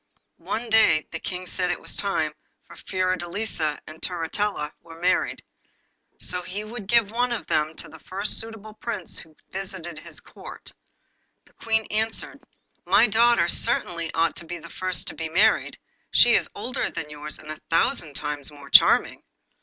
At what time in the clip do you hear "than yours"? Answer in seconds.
16.89-17.37